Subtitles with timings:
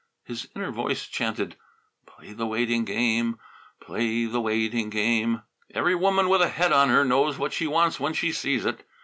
[0.23, 1.57] His inner voice chanted,
[2.07, 3.37] "Play the waiting game;
[3.79, 5.43] play the waiting game."
[5.75, 8.83] "Every woman with a head on her knows what she wants when she sees it.